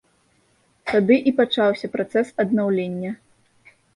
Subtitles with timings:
[0.91, 3.11] Тады і пачаўся працэс аднаўлення.